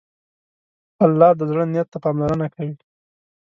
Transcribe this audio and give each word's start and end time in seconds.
الله 1.05 1.29
د 1.39 1.41
زړه 1.51 1.63
نیت 1.71 1.87
ته 1.93 1.97
پاملرنه 2.03 2.47
کوي. 2.55 2.75